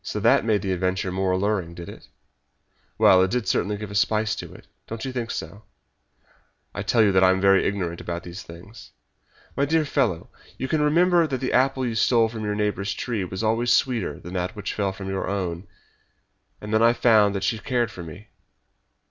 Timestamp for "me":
18.02-18.28